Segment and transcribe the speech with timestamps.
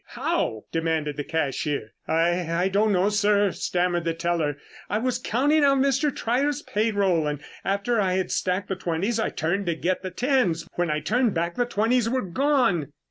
[0.15, 1.91] How?" demanded the cashier.
[2.07, 4.57] "I I don't know, sir," stammered the teller.
[4.89, 6.11] "I was counting out Mr.
[6.11, 10.67] Trier's payroll, and after I had stacked the twenties I turned to get the tens.
[10.73, 12.93] When I turned back the twenties were gone."